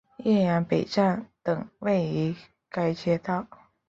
[0.23, 2.35] 岳阳北站等位于
[2.71, 3.45] 该街道。